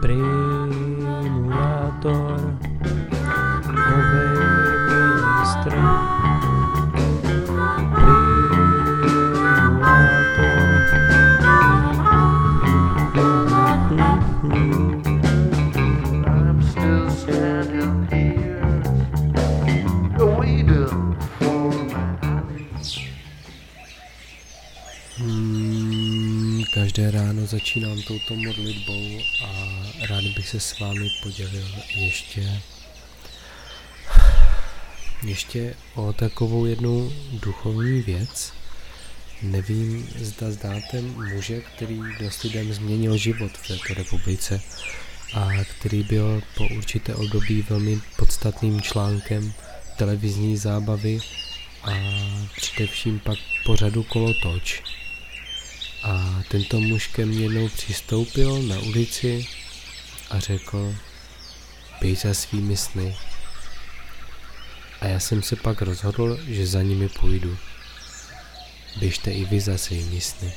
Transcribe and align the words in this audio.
premulatório. 0.00 2.49
Každé 26.80 27.10
ráno 27.10 27.46
začínám 27.46 28.02
touto 28.02 28.34
modlitbou 28.34 29.20
a 29.44 29.50
rád 30.08 30.24
bych 30.24 30.48
se 30.48 30.60
s 30.60 30.78
vámi 30.78 31.08
podělil 31.22 31.68
ještě 31.94 32.60
ještě 35.22 35.74
o 35.94 36.12
takovou 36.12 36.66
jednu 36.66 37.12
duchovní 37.32 38.02
věc. 38.02 38.52
Nevím, 39.42 40.08
zda 40.20 40.50
znáte 40.50 41.02
muže, 41.02 41.60
který 41.60 42.00
dost 42.20 42.42
lidem 42.42 42.72
změnil 42.72 43.16
život 43.16 43.52
v 43.52 43.68
této 43.68 43.94
republice 43.94 44.60
a 45.34 45.48
který 45.64 46.02
byl 46.02 46.42
po 46.56 46.64
určité 46.76 47.14
období 47.14 47.62
velmi 47.62 48.00
podstatným 48.16 48.80
článkem 48.80 49.52
televizní 49.96 50.56
zábavy 50.56 51.18
a 51.82 51.92
především 52.56 53.20
pak 53.20 53.38
pořadu 53.64 54.02
Kolotoč. 54.02 54.99
A 56.02 56.42
tento 56.48 56.80
muž 56.80 57.06
ke 57.06 57.26
mně 57.26 57.42
jednou 57.42 57.68
přistoupil 57.68 58.62
na 58.62 58.78
ulici 58.78 59.46
a 60.30 60.40
řekl, 60.40 60.94
běž 62.00 62.18
za 62.18 62.34
svými 62.34 62.76
sny. 62.76 63.16
A 65.00 65.06
já 65.06 65.20
jsem 65.20 65.42
se 65.42 65.56
pak 65.56 65.82
rozhodl, 65.82 66.38
že 66.48 66.66
za 66.66 66.82
nimi 66.82 67.08
půjdu. 67.08 67.56
Běžte 68.98 69.30
i 69.30 69.44
vy 69.44 69.60
za 69.60 69.78
svými 69.78 70.20
sny. 70.20 70.52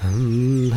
Hmm, 0.00 0.72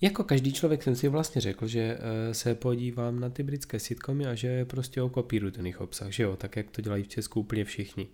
Jako 0.00 0.24
každý 0.24 0.52
člověk 0.52 0.82
jsem 0.82 0.96
si 0.96 1.08
vlastně 1.08 1.40
řekl, 1.40 1.66
že 1.66 1.98
eh, 2.00 2.34
se 2.34 2.54
podívám 2.54 3.20
na 3.20 3.30
ty 3.30 3.42
britské 3.42 3.80
sitcomy 3.80 4.26
a 4.26 4.34
že 4.34 4.64
prostě 4.64 5.02
okopíru 5.02 5.50
ten 5.50 5.66
jejich 5.66 5.80
obsah, 5.80 6.10
že 6.10 6.22
jo, 6.22 6.36
tak 6.36 6.56
jak 6.56 6.70
to 6.70 6.80
dělají 6.80 7.02
v 7.02 7.08
Česku 7.08 7.40
úplně 7.40 7.64
všichni. 7.64 8.08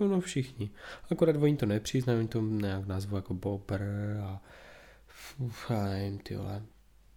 No, 0.00 0.08
no 0.08 0.20
všichni. 0.20 0.70
Akorát 1.10 1.36
oni 1.36 1.56
to 1.56 1.66
nepřiznají, 1.66 2.18
oni 2.18 2.28
to 2.28 2.40
nějak 2.40 2.86
nazvu 2.86 3.16
jako 3.16 3.34
Bobr 3.34 3.82
a 4.22 4.42
uf, 5.38 5.70
nevím, 5.70 6.18
ty 6.18 6.36
vole. 6.36 6.62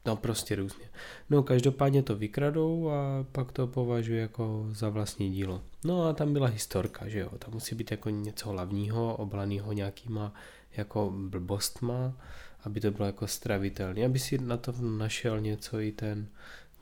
No 0.06 0.16
prostě 0.16 0.56
různě. 0.56 0.86
No 1.30 1.44
každopádně 1.44 2.04
to 2.04 2.16
vykradou 2.16 2.90
a 2.90 3.26
pak 3.32 3.52
to 3.52 3.68
považuji 3.68 4.20
jako 4.20 4.68
za 4.72 4.90
vlastní 4.90 5.32
dílo. 5.32 5.64
No 5.84 6.04
a 6.04 6.14
tam 6.14 6.34
byla 6.34 6.48
historka, 6.48 7.08
že 7.08 7.20
jo, 7.20 7.30
tam 7.40 7.54
musí 7.54 7.76
být 7.76 7.92
jako 7.92 8.10
něco 8.10 8.50
hlavního, 8.50 9.16
oblaného 9.16 9.74
nějakýma 9.74 10.34
jako 10.78 11.14
blbostma, 11.16 12.14
aby 12.64 12.80
to 12.82 12.92
bylo 12.92 13.06
jako 13.06 13.28
stravitelné, 13.28 14.06
aby 14.06 14.20
si 14.20 14.38
na 14.38 14.58
to 14.58 14.72
našel 14.72 15.40
něco 15.40 15.80
i 15.80 15.92
ten, 15.92 16.28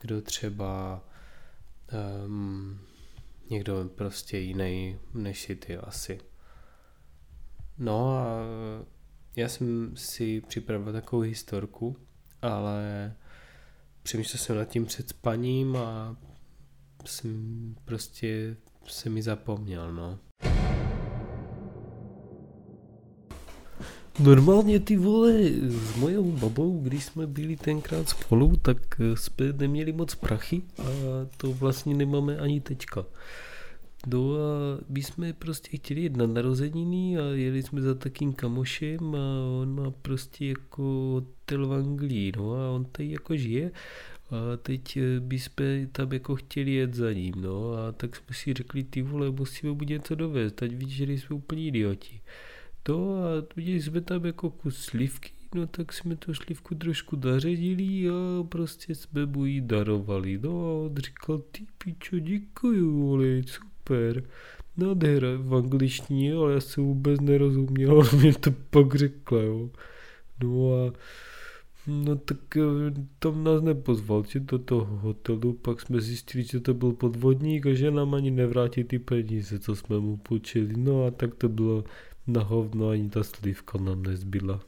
kdo 0.02 0.22
třeba 0.22 1.04
um, 2.26 2.80
někdo 3.50 3.90
prostě 3.96 4.38
jiný 4.38 5.00
než 5.14 5.42
si 5.42 5.56
ty 5.56 5.78
asi. 5.78 6.20
No 7.78 8.18
a 8.18 8.40
já 9.36 9.50
jsem 9.50 9.92
si 9.96 10.42
připravil 10.42 10.94
takovou 10.94 11.22
historku, 11.22 11.96
ale 12.42 13.14
přemýšlel 14.04 14.40
jsem 14.40 14.56
nad 14.56 14.66
tím 14.66 14.86
před 14.86 15.10
spaním 15.10 15.76
a 15.76 16.18
jsem 17.06 17.76
prostě 17.86 18.56
se 18.88 19.10
mi 19.10 19.22
zapomněl, 19.22 19.94
no. 19.94 20.20
Normálně 24.20 24.80
ty 24.80 24.98
vole, 24.98 25.34
s 25.70 25.96
mojou 25.96 26.32
babou, 26.32 26.82
když 26.82 27.04
jsme 27.06 27.28
byli 27.28 27.56
tenkrát 27.56 28.10
spolu, 28.10 28.56
tak 28.62 28.78
eh, 29.00 29.16
jsme 29.18 29.54
neměli 29.54 29.92
moc 29.92 30.16
prachy 30.16 30.62
a 30.78 30.84
to 31.38 31.54
vlastně 31.54 31.96
nemáme 31.96 32.38
ani 32.38 32.62
teďka. 32.62 33.06
No 34.08 34.36
a 34.36 34.80
my 34.90 35.04
jsme 35.04 35.34
prostě 35.34 35.78
chtěli 35.78 36.02
jít 36.02 36.18
na 36.18 36.28
narozeniny 36.28 37.18
a 37.18 37.24
jeli 37.24 37.64
jsme 37.64 37.82
za 37.82 37.96
takým 37.96 38.34
kamošem 38.34 39.16
a 39.16 39.60
on 39.62 39.76
má 39.76 39.92
prostě 39.92 40.46
jako 40.46 40.84
hotel 40.84 41.68
v 41.68 41.74
Anglii, 41.74 42.32
no 42.38 42.54
a 42.54 42.72
on 42.72 42.86
tady 42.86 43.12
jako 43.12 43.38
žije 43.38 43.72
a 44.32 44.58
teď 44.58 44.98
eh, 44.98 45.20
bychom 45.20 45.88
tam 45.92 46.14
jako 46.14 46.36
chtěli 46.36 46.72
jet 46.74 46.94
za 46.94 47.14
ním, 47.14 47.34
no 47.38 47.74
a 47.74 47.92
tak 47.92 48.16
jsme 48.16 48.36
si 48.36 48.54
řekli, 48.54 48.84
ty 48.84 49.02
vole, 49.02 49.32
musíme 49.32 49.74
mu 49.74 49.84
něco 49.84 50.16
dovést, 50.16 50.56
teď 50.56 50.76
vidíš, 50.76 50.96
že 50.96 51.14
jsme 51.14 51.36
úplně 51.36 51.68
idioti 51.68 52.22
to 52.90 53.16
a 53.16 53.28
viděli 53.56 53.82
jsme 53.82 54.02
tam 54.02 54.26
jako 54.26 54.50
kus 54.50 54.78
slivky, 54.78 55.32
no 55.56 55.68
tak 55.68 55.94
jsme 55.94 56.16
tu 56.16 56.34
slivku 56.34 56.76
trošku 56.76 57.16
daředili 57.16 58.10
a 58.10 58.44
prostě 58.44 58.96
jsme 58.96 59.26
mu 59.26 59.46
ji 59.46 59.62
darovali. 59.62 60.40
No 60.44 60.50
a 60.50 60.86
on 60.86 60.96
říkal, 60.98 61.38
ty 61.52 61.66
pičo, 61.78 62.20
děkuju, 62.20 63.08
vole, 63.08 63.42
super. 63.46 64.24
Nádhera 64.78 65.28
v 65.38 65.56
angličtině, 65.56 66.34
ale 66.34 66.54
já 66.54 66.60
jsem 66.60 66.84
vůbec 66.84 67.22
nerozuměl, 67.22 67.92
ale 68.02 68.10
mě 68.22 68.34
to 68.34 68.52
pak 68.70 68.96
řekla, 68.96 69.42
jo. 69.42 69.70
No 70.44 70.74
a 70.74 70.94
No 71.88 72.16
tak 72.16 72.58
eh, 72.58 72.94
tam 73.20 73.44
nás 73.44 73.62
nepozval, 73.62 74.24
že 74.28 74.40
do 74.40 74.60
toho 74.60 74.98
hotelu, 74.98 75.54
pak 75.54 75.82
jsme 75.82 76.02
zjistili, 76.02 76.44
že 76.44 76.60
to 76.60 76.74
byl 76.74 76.92
podvodník 76.94 77.66
a 77.66 77.74
že 77.74 77.92
nám 77.92 78.14
ani 78.14 78.32
nevrátí 78.32 78.84
ty 78.84 79.00
peníze, 79.00 79.60
co 79.60 79.76
jsme 79.76 80.00
mu 80.00 80.18
půjčili. 80.18 80.74
No 80.78 81.06
a 81.06 81.12
tak 81.12 81.36
to 81.36 81.50
bylo 81.50 81.84
na 82.34 82.44
hovno 82.44 82.90
ani 82.90 83.10
ta 83.10 83.24
slívka 83.24 83.78
nám 83.78 84.04
nezbyla. 84.04 84.60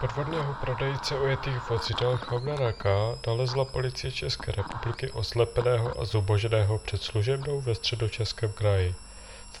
Podvodného 0.00 0.54
prodejce 0.60 1.20
ujetých 1.20 1.70
vozidel 1.70 2.16
Chovnara 2.16 2.72
K. 2.72 2.84
nalezla 3.26 3.64
policie 3.64 4.12
České 4.12 4.52
republiky 4.52 5.10
oslepeného 5.10 6.00
a 6.00 6.04
zuboženého 6.04 6.78
před 6.78 7.02
služebnou 7.02 7.60
ve 7.60 7.74
středočeském 7.74 8.52
kraji. 8.52 8.94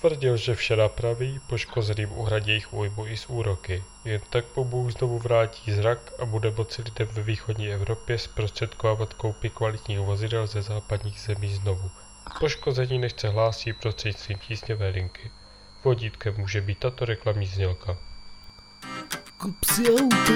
Tvrdil, 0.00 0.36
že 0.36 0.54
vše 0.54 0.76
napraví, 0.76 1.40
poškozeným 1.48 2.12
uhradí 2.12 2.48
jejich 2.48 2.72
újmu 2.72 3.06
i 3.06 3.16
z 3.16 3.26
úroky. 3.26 3.84
Jen 4.04 4.20
tak 4.30 4.44
po 4.44 4.64
Bůh 4.64 4.92
znovu 4.92 5.18
vrátí 5.18 5.72
zrak 5.72 6.12
a 6.18 6.24
bude 6.24 6.50
moci 6.50 6.82
lidem 6.82 7.08
ve 7.12 7.22
východní 7.22 7.68
Evropě 7.68 8.18
zprostředkovávat 8.18 9.14
koupy 9.14 9.50
kvalitních 9.50 9.98
vozidel 10.00 10.46
ze 10.46 10.62
západních 10.62 11.20
zemí 11.20 11.54
znovu. 11.54 11.90
Poškození 12.40 12.98
nechce 12.98 13.28
hlásí 13.28 13.72
prostřednictvím 13.72 14.38
tísňové 14.38 14.88
linky. 14.88 15.30
Vodítkem 15.84 16.34
může 16.38 16.60
být 16.60 16.78
tato 16.78 17.04
reklamní 17.04 17.46
znělka. 17.46 17.96
Kup 19.38 19.64
si 19.64 19.82
auto! 19.90 20.32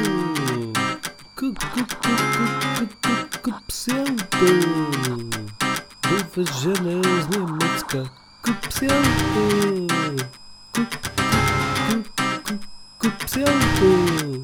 Kup, 1.34 1.58
kup, 1.58 1.94
kup, 1.94 2.20
kup, 2.36 2.78
kup, 2.78 2.94
kup, 3.06 3.36
kup 3.42 3.70
si 3.70 3.90
auto! 3.92 4.46
Dovežené 6.10 7.22
z 7.22 7.28
Německa. 7.28 7.98
Kup 8.42 8.72
si 8.72 8.88
auto! 8.88 9.86
Kup, 10.74 10.94
kup, 10.94 11.10
kup, 11.90 12.20
kup, 12.46 12.64
kup 12.98 13.28
si 13.28 13.44
auto! 13.44 14.42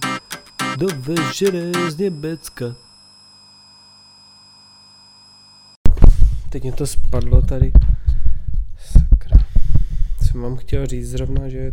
Dovežené 0.77 1.91
z 1.91 1.97
Německa. 1.97 2.65
Teď 6.51 6.63
mě 6.63 6.73
to 6.73 6.87
spadlo 6.87 7.43
tady. 7.43 7.73
Jsem 10.31 10.43
vám 10.43 10.57
chtěl 10.57 10.87
říct 10.87 11.11
zrovna, 11.11 11.49
že 11.49 11.73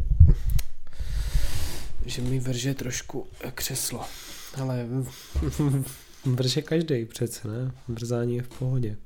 že 2.05 2.21
mi 2.21 2.39
vrže 2.39 2.73
trošku 2.73 3.27
křeslo. 3.55 4.05
Ale 4.61 4.87
vrže 6.25 6.61
každý 6.61 7.05
přece, 7.05 7.47
ne? 7.47 7.71
Vrzání 7.87 8.35
je 8.35 8.43
v 8.43 8.49
pohodě. 8.49 8.97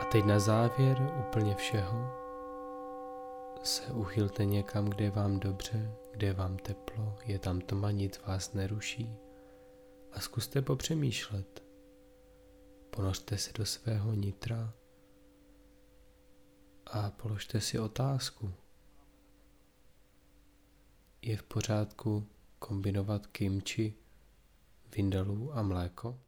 A 0.00 0.04
teď 0.04 0.24
na 0.24 0.38
závěr 0.38 1.12
úplně 1.28 1.54
všeho 1.54 2.12
se 3.62 3.82
uchylte 3.82 4.44
někam, 4.44 4.84
kde 4.88 5.04
je 5.04 5.10
vám 5.10 5.40
dobře, 5.40 5.90
kde 6.12 6.26
je 6.26 6.32
vám 6.32 6.56
teplo, 6.56 7.18
je 7.24 7.38
tam 7.38 7.60
tma, 7.60 7.90
nic 7.90 8.20
vás 8.26 8.52
neruší. 8.52 9.16
A 10.12 10.20
zkuste 10.20 10.62
popřemýšlet. 10.62 11.62
Ponořte 12.90 13.38
se 13.38 13.50
do 13.54 13.66
svého 13.66 14.14
nitra 14.14 14.72
a 16.96 17.10
položte 17.10 17.60
si 17.60 17.78
otázku. 17.78 18.54
Je 21.22 21.36
v 21.36 21.42
pořádku 21.42 22.26
kombinovat 22.58 23.26
kimči, 23.26 23.94
vindalů 24.96 25.56
a 25.56 25.62
mléko? 25.62 26.20